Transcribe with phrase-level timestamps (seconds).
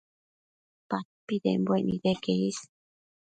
[0.89, 2.33] Padpidembuec nideque